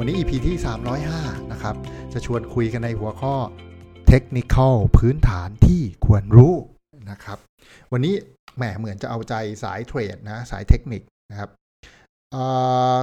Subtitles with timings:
[0.00, 0.56] วันนี้ EP ที่
[1.04, 1.74] 305 นะครับ
[2.12, 3.34] จะชวนคุยกันในหัวข้อ
[4.12, 6.54] Technical พื้นฐานที่ควรรู้
[7.10, 7.38] นะครับ
[7.92, 8.14] วันนี้
[8.56, 11.50] แหมเหมือนจะเอาใจสายเทรดนะ สายเทคนิคนะครับ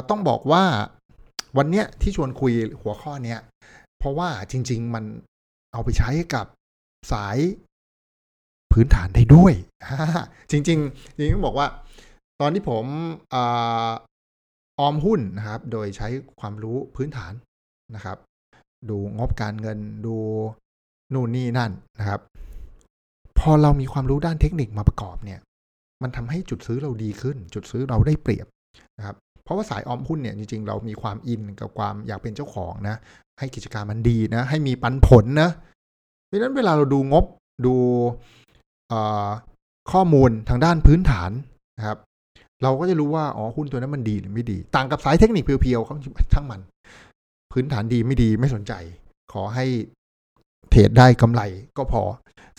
[0.10, 0.64] ต้องบอกว่า
[1.58, 3.40] วันเนี้ยที่ชวนคุยหัวข้อเนี้ย
[4.00, 5.06] เพราะว่าจริง ๆ มัน
[5.74, 6.46] เอาไปใช้กับ
[7.14, 7.38] สาย
[8.74, 9.54] พื้นฐานได้ด้วย
[10.52, 10.68] จริงๆ
[11.18, 11.68] จริงๆต้องบอกว่า
[12.42, 12.86] ตอนที่ผม
[14.80, 16.08] ออมหุ้นนะครับ โดยใช้
[16.40, 17.34] ความรู้พื้นฐาน
[17.96, 18.18] นะครับ
[18.90, 20.16] ดูงบการเงินดู
[21.14, 22.22] นู่นนี่นั่นนะครับ
[23.40, 25.40] พอเรามีความรู้ด้านเทคนิคมาประกอบเนี่ย
[26.02, 28.48] มันทำให้จุดซื้อเราดีขึ้น จุดซื้อเราได้เปรียบ
[28.98, 32.96] นะครับ เพราะว่าสายออมหุ้นเนี่ยจริงๆ เรามีความอินกับความอยากเป็นเจ้าของนะ
[33.40, 35.50] ให้กิจการมันดีนะ ให้มีปันผลนะ
[36.26, 37.26] เพราะฉะนั้นเวลาเราดูงบ
[37.66, 37.76] ดู
[39.92, 41.32] ข้อมูลทางด้านพื้นฐาน
[41.78, 41.98] นะครับ
[42.64, 45.96] เราก็จะรู้ว่าอ๋อหุ้นตัวนั้นมันดีหรือไม่ดี ต่างกับสายเทคนิคเพียวๆเขา
[46.34, 46.62] ช่างมัน
[47.52, 48.74] พื้นฐานดีไม่ดีไม่สนใจ
[49.34, 49.66] ขอให้
[50.70, 51.42] เทรดได้กำไร
[51.78, 52.02] ก็พอ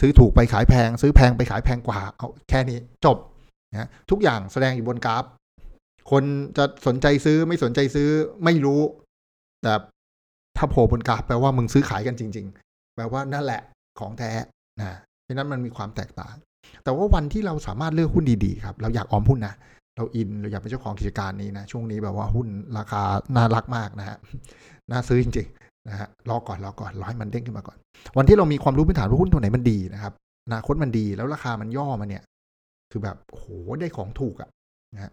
[0.01, 3.17] ซื้อถูกไปขายแพง ซื้อแพงไปขายแพงกว่า เอาแค่นี้จบ
[3.73, 5.25] นะทุกอย่างแสดงอยู่บนกราฟ
[6.11, 6.25] คน
[6.57, 8.09] จะสนใจซื้อไม่สนใจซื้อ
[8.45, 8.81] ไม่รู้
[9.63, 9.73] แต่
[10.57, 13.63] ถ้าโผล่บนกราฟแปลว่ามึงซื้อขายกันจริง ๆ แปลว่านั่นแหละ
[14.01, 14.31] ของแท้
[14.81, 16.35] นะเพราะนั้นมันมีความแตกต่าง
[16.85, 19.55] แต่ว่าวันที่เราสามารถเลือกหุ้นดีๆครับ เราอยากออมหุ้นนะ
[19.97, 23.03] เราอินเราอยากเป็นเจ้าของกิจการนี้นะ ช่วงนี้แบบว่าหุ้นราคา
[23.37, 24.17] น่ารักมากนะฮะ
[24.91, 27.77] น่าซื้อจริงๆนะฮะรอก่อนรอก่อนรอให้มันเด้งขึ้นมาก่อน
[28.17, 30.13] วันที่เรามีความรู้พื้นฐานว่าหุ้นตัวไหนมันดีนะครับ
[30.47, 32.23] อนาคตมันดีแล้วราคามันย่อมาเนี่ย
[32.91, 33.45] คือแบบโห
[33.81, 34.51] ได้ของถูกอะ
[34.95, 35.11] นะฮะ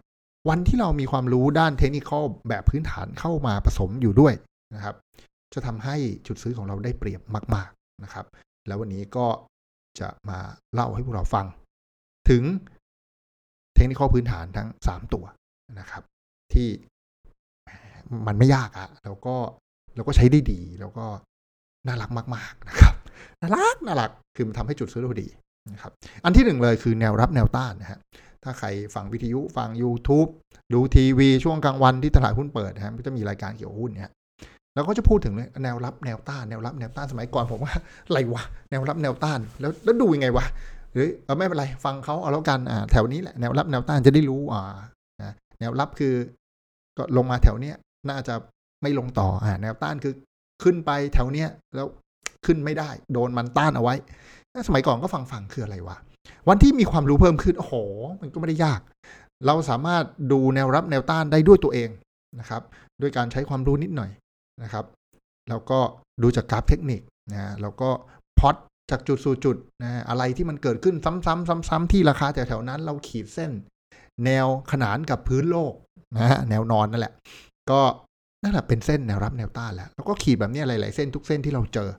[0.49, 2.11] วันที่เรามีความรู้ด้านเทคนิค
[2.49, 4.33] แบบพื้นฐานเข้ามาผสมอยู่ด้วย
[4.75, 4.95] นะครับ
[5.53, 5.95] จะทำให้
[6.27, 7.21] จุดซื้อของเราได้เปรียบ
[7.55, 8.25] มาก ๆนะครับ
[8.67, 9.27] แล้ววันนี้ก็
[9.99, 10.39] จะมา
[10.73, 11.45] เล่าให้พวกเราฟัง
[12.29, 12.43] ถึง
[13.85, 15.25] คนิคพื้นฐานทั้งสามตัว
[15.79, 16.03] นะครับ
[16.53, 16.67] ที่
[18.27, 19.35] มันไม่ยากอะแล้วก็
[19.95, 21.05] แล้วก็ใช้ได้ดี แล้วก็
[21.87, 22.95] น่ารักมาก ๆนะครับ
[23.41, 25.27] น่ารักน่ารักคือมันทำให้จุดซื้อเราดี
[25.73, 25.91] นะครับ
[26.23, 27.99] อันที่หนึ่งเลยคือแนวรับแนวต้านนะฮะ
[28.43, 30.29] ถ้าใครฟังวิทยุฟัง YouTube
[30.73, 34.13] ดูทีวีช่วงกลางวันที่ตลาดหุ้นเปิดนะฮะก็จะมีรายการเกี่ยวกับหุ้นเนี่ย
[34.75, 37.73] แล้วก็จะพูดถึงเลยแนวรับแนวต้านแนวรับแนวต้านสมัยก่อนผมว่า
[38.07, 40.45] อะไรวะแนวรับแนวต้านแล้วแล้วดูยังไงวะ
[40.93, 44.61] หรือเออไม่เป็นไรฟังเขาเอาแล้วกันอ่าแถวนี้แหละแนวรับแนวต้านจะได้รู้อ่า
[45.59, 46.13] แนวรับคือ
[46.97, 47.75] ก็ลงมาแถวเนี้ย
[48.09, 48.33] น่าจะ
[48.81, 50.13] ไม่ลงต่ออ่าแนวต้านคือ
[50.63, 51.87] ขึ้นไปแถวเนี้ยแล้ว
[52.45, 53.95] ขึ้นไม่ได้ โดนมันต้านเอาไว้
[54.67, 55.97] สมัยก่อนก็ฟังฟังคืออะไรวะ
[56.49, 57.73] วันที่มีความรู้เพิ่มขึ้นโอ้โห
[58.21, 58.81] มันก็ไม่ได้ยาก
[59.45, 61.89] เราสามารถดูแนวรับแนวต้านได้ด้วยตัวเอง
[62.39, 62.61] นะครับ
[63.01, 64.11] ด้วยการใช้ความรู้นิดหน่อย
[64.63, 64.85] นะครับ
[65.49, 65.79] แล้วก็
[66.21, 67.01] ดูจากกราฟเทคนิค
[67.31, 67.89] นะแล้วก็
[68.39, 68.55] พอต
[68.89, 73.51] จากจุดสู่จุดนะอะไรที่มันเกิดขึ้นซ้ำๆซ้ำๆที่ราคาแถวๆนั้น เราขีดเส้น
[74.25, 75.73] แนวขนานกับพื้นโลก
[76.17, 77.13] นะฮะแนวนอนนั่นแหละ
[77.71, 77.81] ก็
[78.43, 81.89] นั่นแหละเป็นเส้นแนวรับแนวต้านแล้วแล้วก็ขีดแบบนี้หลาย ๆ เส้นทุกเส้นที่เราเจอ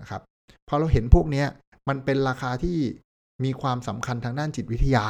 [0.00, 0.20] นะครับ
[0.68, 1.44] พอเราเห็นพวกนี้
[1.88, 2.78] มันเป็นราคาที่
[3.44, 5.06] มีความสำคัญทางด้านจิตวิทยา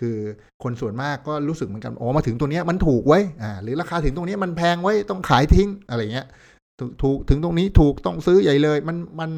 [0.00, 0.16] คือ
[0.62, 6.26] คนส่วนมากก็รู้สึกเหมือนกันโอ้มาถึงตัวนี้มันถูกไว้อ่าหรือราคาถึงตรงนี้มันแพงไว้ต้องขายทิ้งอะไรเงี้ย
[7.02, 9.30] ถูกถึงตรงนี้ถูกต้องซื้อใหญ่เลย มันมัน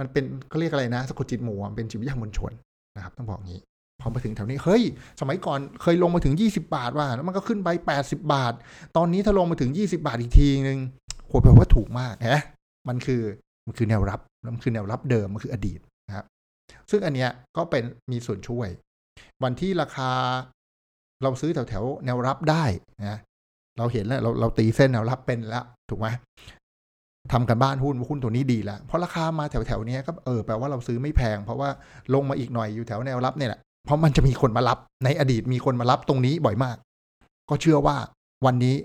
[0.00, 2.52] มันเป็นเขาเรียกอะไรนะสะกดจิตหมู่เป็นจิตวิทยามวลชน
[2.96, 3.60] นะครับ ต้องบอกงี้
[4.00, 4.82] พอมาถึงแถวนี้ เฮ้ย
[5.20, 7.68] สมัยก่อนเคยลงมาถึง 20 บาทว่าแล้วมันก็ขึ้นไป
[8.00, 8.52] 80 บาท
[8.96, 10.78] ตอนนี้ถ้าลงมาถึง 20 บาทอีกทีนึง
[11.26, 12.40] โหแปลว่าถูกมากฮะ
[12.88, 13.22] มันคือ
[13.66, 14.20] มันคือแนวรับ
[14.54, 16.26] มันคือแนวรับเดิมมันคืออดีตนะครับ
[16.90, 18.68] ซึ่งอันเนี้ยก็เป็นมีส่วนช่วย
[19.42, 20.10] วันที่ราคา
[21.22, 22.64] เราซื้อแถวแถวแนวรับได้
[23.00, 23.18] นะ
[23.78, 26.08] เราเห็นแล้วเราเราตีเส้นแนวรับเป็นแล้วถูกไหม
[27.32, 31.68] ทำกันบ้านหุ้นหุ้นตัวนี้ดีแล้ว เพราะราคามาแถวแถวนี้ก็เออแปลว่าเราซื้อไม่แพง เพราะว่า
[32.14, 36.76] ลงมาอีกหน่อยอยู่แถวแนวรับเนี่ยแหละเพราะมันจะมีคนมารับในอดีตมีคนมารับตรงนี้บ่อยมาก
[37.50, 37.96] ก็เชื่อว่า
[38.46, 38.76] วันนี้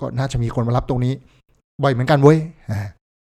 [0.00, 1.14] ก็น่าจะมีคนมารับตรงนี้
[1.82, 2.38] บ่อยเหมือนกันเว้ย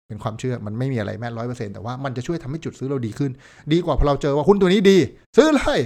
[0.08, 3.32] เป็นความเชื่อมันไม่มีอะไรแม่ร้อยเปอร์เซ็นต์แต่ว่ามันจะช่วยทำให้จุดซื้อเราดีขึ้น
[3.72, 4.98] ดีกว่าพอเราเจอว่าหุ้นตัวนี้ดี
[5.38, 5.80] ซื้อเลย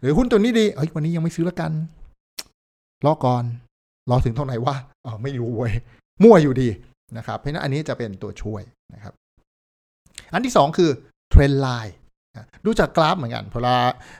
[0.00, 1.72] หรือหุ้นตัวนี้ดีเอ้ยวันนี้ยังไม่ซื้อแล้วกัน
[3.06, 3.44] รอก่อน
[4.10, 4.74] รอถึงเท่าไหร่ว่า
[5.06, 5.72] อ๋อไม่รู้เว้ย
[6.22, 6.68] มั่วอยู่ดี
[7.16, 8.62] นะครับ เพราะนั้นอันนี้จะเป็นตัวช่วย
[8.94, 9.14] นะครับ
[10.32, 10.90] อันที่ 2 คือ
[11.30, 11.96] trend line
[12.64, 13.74] ดูจากกราฟเหมือนกันพอเรา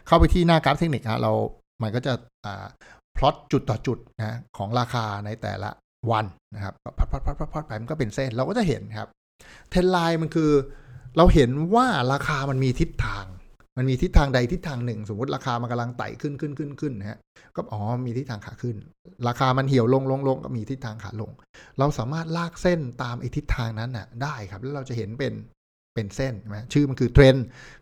[0.06, 1.32] เข้าไปที่หน้ากราฟเทคนิคฮะเรา
[1.82, 2.12] มันก็จะ
[3.16, 5.70] พลอตจุดต่อจุดนะของราคาในแต่ละ
[6.10, 9.08] วันนะครับ plot plot plot plot ไปมันก็เป็นเส้นเราก็จะเห็นครับ
[9.70, 10.50] trend line มันคือ
[11.16, 13.24] เราเห็นว่าราคามันมีทิศทาง
[13.76, 17.18] มันมีทิศทางใดทิศทางหนึ่ง สมมติราคามันกำลังไต่ขึ้นขึ้นขึ้นขึ้นนะฮะ
[17.56, 18.76] ก็อ๋อมีทิศทางขาขึ้น
[19.28, 21.30] ราคามันเหี่ยวลงลงลงก็มีทิศทางขาลง
[21.78, 25.32] เราสามารถลากเส้นตามไอ้ทิศทางนั้นน่ะได้ครับ แล้วเราจะเห็นเป็น
[25.94, 27.34] เป็นเส้นใช่ไหมชื่อมันคือเทรน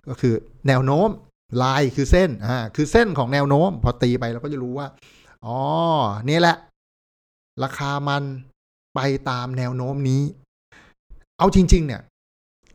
[0.08, 0.34] ก็คือ
[0.68, 1.08] แนวโน้ม
[1.62, 4.86] ลายคือเส้นอ่าคือเส้นของแนวโน้ม พอตีไปเราก็จะรู้ว่า
[5.46, 5.58] อ๋อ
[6.28, 6.56] นี่แหละ
[7.62, 8.22] ราคามัน
[8.94, 9.00] ไป
[9.30, 10.22] ตามแนวโน้มนี้
[11.38, 12.02] เอาจริง ๆ เนี่ย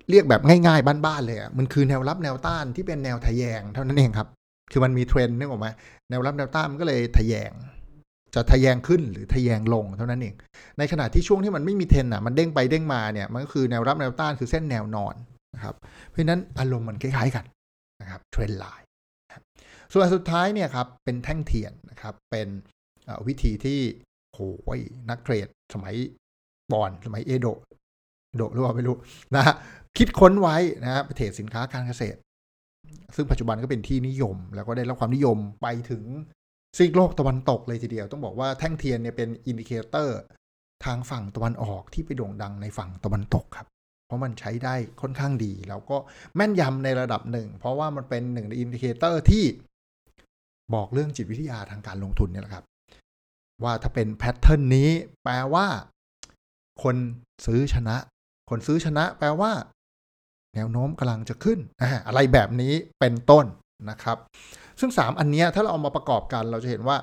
[0.09, 4.27] เรียกแบบง่ายๆบ้านๆเลยอะมันคือแนวรับแนวต้านที่เป็นแนวทะแยง เท่านั้นเองครับ
[4.71, 5.67] คือมันมีเทรนด์นึกออกไหม
[6.09, 7.51] แนวรับแนวต้านมันก็เลยทะแยง
[8.35, 10.35] จะทะแยงขึ้นหรือทะแยงลงเท่านั้นเอง
[10.77, 15.15] ในขณะที่ช่วงที่มันไม่มีเทรนอะมันเด้งไปเด้งมาเนี่ยมันก็คือแนวรับแนวต้านคือเส้นแนวนอน
[15.55, 15.75] นะครับ
[16.09, 17.45] เพราะนั้นอารมณ์มันคล้ายๆกัน
[18.01, 18.85] นะครับเทรนไลน์
[19.93, 22.47] ส่วนสุดท้ายเนี่ยครับเป็นแท่งเทียนนะครับเป็น
[23.27, 23.79] วิธีที่
[24.33, 25.95] โอ้ยนักเทรดสมัย
[26.71, 27.47] บอนสมัยเอโด
[28.37, 28.95] โดหรือว่าไม่รู้
[29.35, 29.43] นะ
[29.97, 32.19] คิดค้นไว้นะฮะเทรดสินค้าการเกษตร
[33.15, 36.03] ซึ่งปัจจุบันก็เป็นที่นิยม แล้วก็ได้รับความนิยมไปถึง
[36.77, 40.19] ซีกโลกตะวันตกเลยทีเดียว ต้องบอกว่าแท่งเทียนเนี่ยเป็น indicator
[40.85, 43.67] ทางฝั่งตะวันออกที่ไปโด่งดังในฝั่งตะวันตกครับ
[44.05, 45.97] เพราะมันใช้ได้ค่อนข้างดี แล้วก็
[46.35, 49.45] แม่นยำในระดับหนึ่ง เพราะว่ามันเป็นหนึ่งใน indicator ที่
[50.73, 52.65] บอกเรื่องจิตวิทยาทางการลงทุนเนี่ยแหละครับ
[53.63, 54.89] ว่าถ้าเป็น pattern นี้
[55.23, 55.67] แปลว่า
[56.83, 56.95] คน
[57.45, 57.95] ซื้อชนะ
[58.49, 59.51] คนซื้อชนะ แปลว่า
[60.57, 61.59] แนวโน้มกำลังจะขึ้น
[62.07, 63.45] อะไรแบบนี้เป็นต้น
[63.89, 64.17] นะครับ
[64.79, 66.97] ซึ่งสามอันนี้ถ้าเราเอามาประกอบกันเราจะเห็นว่า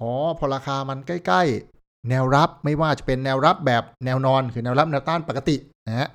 [0.00, 1.42] อ๋อ พอราคามันใกล้
[1.76, 5.56] ๆ แนวรับไม่ว่าจะเป็นแนวรับแบบแนวนอนคือแนวรับแนวต้านปกติ
[5.88, 6.08] นะฮะ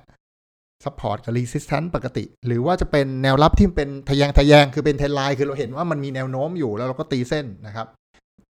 [0.84, 7.86] support กับ resistance ปกติ หรือว่าจะเป็นแนวรับที่เป็นทะแยงทะแยงคือเป็น trend line คือเราเห็นว่ามันมีแนวโน้มอยู่แล้วเราก็ตีเส้นนะครับ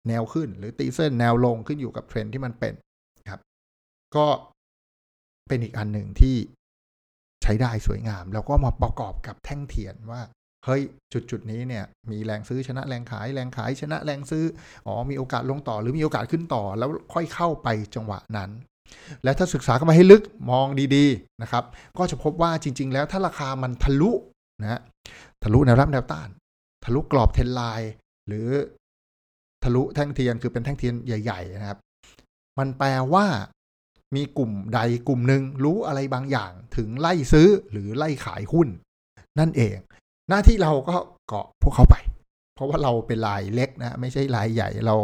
[0.08, 2.74] แนวขึ้นหรือตีเส้นแนวลงขึ้นอยู่กับเทรนที่มันเป็น
[3.30, 3.40] ครับ
[4.16, 4.26] ก็
[5.48, 6.36] เป็นอีกอันหนึ่งที่
[7.42, 10.22] ใช้ได้สวยงาม แล้วก็มาประกอบกับแท่งเทียนว่า
[10.64, 14.44] เฮ้ยจุดจุดนี้เนี่ยมีแรงซื้อชนะแรงขายแรงขายชนะแรงซื้อ
[14.86, 18.50] อ๋อมีโอกาสลงต่อหรือมีโอกาสขึ้นต่อ แล้วค่อยเข้าไปจังหวะนั้น
[19.24, 20.66] และถ้าศึกษาเข้ามาให้ลึกมอง
[20.96, 21.64] ดีๆนะครับ
[21.98, 24.12] ก็จะพบว่าจริง ๆ แล้วถ้าราคามันทะลุ
[24.62, 24.80] นะ
[25.42, 26.28] ทะลุแนวรับแนวต้าน
[26.84, 27.92] ทะลุกรอบเทนไลน์
[28.28, 28.48] หรือ
[29.64, 31.78] ทะลุแท่งเทียนคือเป็นแท่งเทียนใหญ่ ๆ นะครับ
[32.58, 33.26] มันแปลว่า
[34.14, 38.68] มีกลุ่มใดกลุ่มหนึ่งรู้อะไรบางอย่างถึงไล่ซื้อหรือไล่ขายหุ้น
[39.38, 39.76] นั่นเอง
[40.28, 40.96] หน้าที่เราก็
[41.28, 41.96] เกาะพวกเขาไป
[42.54, 44.96] เพราะว่าเราเป็นลายเล็กนะ ไม่ใช่ลายใหญ่เรา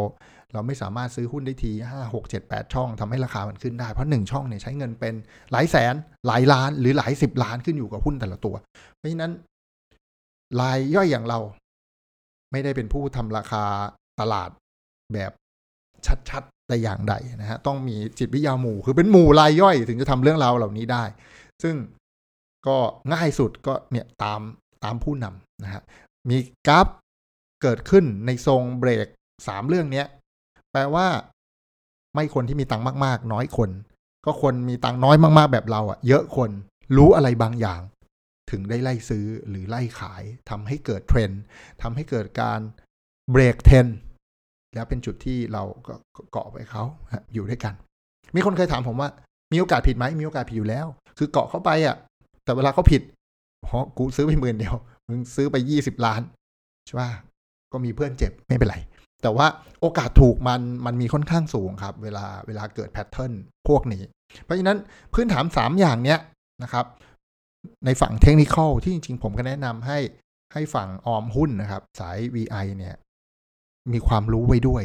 [0.53, 5.13] เราไม่สามารถซื้อหุ้นได้ทีห้าหกเจ็ดแปดช่องทำให้ราคามันขึ้นได้ เพราะหนึ่งช่องเนี่ยใช้เงินเป็น
[5.51, 5.95] หลายแสน
[6.27, 8.55] หลายล้านหรือหลายสิบล้านขึ้นอยู่กับหุ้นแต่ละตัว
[8.95, 9.33] เพราะฉะนั้น
[10.59, 11.39] รายย่อยอย่างเรา
[12.51, 13.63] ไม่ได้เป็นผู้ทำราคา
[14.19, 14.49] ตลาด
[15.13, 15.31] แบบ
[16.29, 21.03] ชัด แต่อย่างใดนะฮะต้องมีจิตวิทยาหมู่ คือเป็นหมู่รายย่อยถึงจะทำเรื่องราวเหล่านี้ได้
[21.63, 21.75] ซึ่ง
[22.67, 22.77] ก็
[23.13, 24.41] ง่ายสุดก็เนี่ยตาม
[24.83, 25.81] ตามผู้นำนะฮะ
[26.29, 26.37] มี
[26.67, 26.87] กราฟ
[27.61, 29.07] เกิดขึ้นในทรงเบรก
[29.47, 30.07] สามเรื่องเนี้ย
[30.71, 31.07] แปลว่า
[32.13, 33.69] ไม่คนที่มีตังค์มาก ๆ น้อยคน
[34.25, 36.51] ก็คนมีตังค์น้อยมาก ๆ แบบเราอะ่ะ เยอะคน
[36.97, 37.81] รู้อะไรบางอย่าง
[38.51, 41.41] ถึงได้ไล่ซื้อหรือไล่ขายทำให้เกิดเทรนด์
[41.81, 42.59] ทำให้เกิดการ
[43.31, 43.85] เบรกเทรน
[44.73, 45.93] แล้วเป็นจุดที่เราก็
[46.31, 46.83] เกาะไปเขา
[47.33, 47.73] อยู่ด้วยกัน
[48.35, 49.09] มีคนเคยถามผมว่า
[49.51, 50.85] มีโอกาสผิดไหมมีโอกาสผิดอยู่แล้ว
[51.17, 51.95] คือเกาะเข้าไปอะ
[52.43, 53.01] แต่เวลาเขาผิด
[53.65, 54.75] เพราะกูซื้อไปหมื่นเดียว
[55.07, 56.21] มึงซื้อไปยี่สิบล้าน
[56.85, 57.09] ใช่ป่ะ
[57.71, 58.77] ก็มีเพื่อนเจ็บไม่เป็นไร
[59.23, 59.47] แต่ว่า
[59.81, 63.33] โอกาสถูกมันมันมีค่อนข้างสูงครับ เวลาเวลาเกิดแพทเทิร์น
[63.67, 64.03] พวกนี้
[64.43, 64.77] เพราะฉะนั้น
[65.13, 66.19] พื้นฐานสามอย่างเนี้ย
[66.63, 66.85] นะครับ
[67.85, 69.99] ในฝั่งเทคนิคที่จริงๆ ผมก็แนะนำให้
[70.53, 72.95] ให้ฝั่งออมหุ้นนะครับ สาย VI เนี่ย
[73.93, 74.83] มีความรู้ไว้ด้วย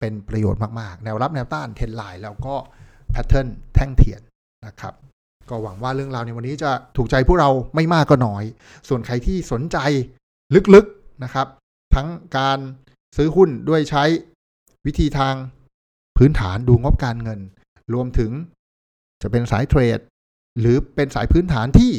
[0.00, 2.54] เป็นประโยชน์มาก ๆ แนวรับแนวต้านเทนไลน์แล้วก็
[3.10, 4.20] แพทเทิร์นแท่งเทียน
[4.66, 4.94] นะครับ
[5.50, 8.44] ก็หวังว่าเรื่องราวในวันนี้จะถูกใจพวกเราไม่มากก็น้อย
[8.88, 9.78] ส่วนใครที่สนใจ
[10.74, 11.46] ลึกๆนะครับ
[11.94, 12.58] ทั้งการ
[13.16, 14.04] ซื้อหุ้นด้วยใช้
[14.86, 15.34] วิธีทาง
[16.16, 17.40] พื้นฐานดูงบการเงิน
[17.94, 18.30] รวมถึง
[19.22, 19.98] จะเป็นสายเทรด
[20.60, 21.92] หรือเป็นสายพื้นฐานที่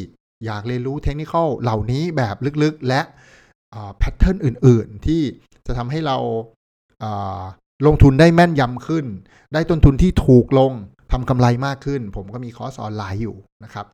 [0.46, 3.00] อยากเรียนรู้เทคนิคเหล่านี้แบบลึกๆ และ
[3.98, 5.22] pattern อื่น ๆ ที่
[5.70, 6.18] จะทำให้เรา
[7.86, 9.06] ลงทุนได้แม่นยำขึ้น
[9.54, 10.72] ได้ต้นทุนที่ถูกลง
[11.12, 13.86] ทำกำไรมากขึ้น ผมก็มีคอร์สออนไลน์อยู่นะครับ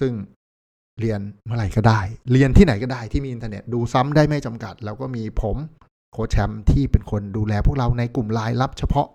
[0.00, 0.12] ซึ่ง
[1.00, 2.00] เรียนเมื่อไหร่ก็ได้
[2.32, 5.56] เรียนที่ไหนก็ได้ที่มีอินเทอร์เน็ตดูซ้ำได้ไม่จำกัด แล้วก็มีผม
[6.12, 9.08] โค้ชแชมป์ที่เป็นคนดูแลพวกเราในกลุ่มไลน์ลับเฉพาะ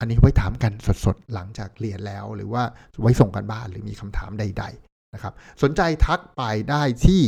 [0.00, 0.72] อันนี้ไว้ถามกัน
[1.04, 2.62] สดๆ หลังจากเรียนแล้ว หรือว่า
[3.02, 7.22] ไว้ส่งการบ้านหรือมีคำถามใด ๆ นะครับ สนใจทักไปได้ที่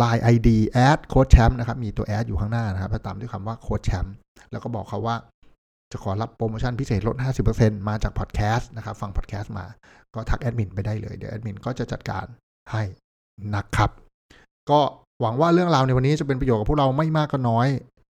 [0.00, 4.14] Line ID แอดโค้ชแชมป์นะครับ มีตัวแอดอยู่ข้างหน้านะครับตามด้วยคำว่าโค้ชแชมป์
[4.50, 5.16] แล้วก็บอกเขาว่า
[5.92, 7.16] จะขอรับโปรโมชั่นพิเศษลด
[7.52, 9.66] 50%มาจากพอดแคสต์นะครับ ฟังพอดแคสต์มา
[10.14, 12.26] ก็ทักแอดมินไปได้เลย เดี๋ยวแอดมินก็จะจัดการ
[12.72, 12.82] ให้
[13.54, 13.90] นะครับ
[14.70, 14.80] ก็
[15.20, 17.68] หวังว่าเรื่องราวในวันนี้จะเป็นประโยชน์กับพวกเราไม่มากก็น้อย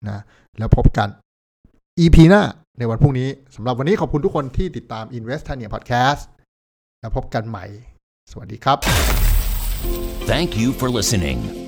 [0.09, 0.21] นะ
[0.59, 1.09] แล้วพบกัน
[2.01, 2.43] EP หน้า
[2.79, 6.23] ในวันพรุ่งนี้สำหรับวันนี้ขอบคุณทุกคนที่ติดตาม Investania Podcast
[7.01, 7.65] แล้วพบกันใหม่
[8.31, 8.79] สวัสดีครับ
[10.31, 11.68] Thank you for listening.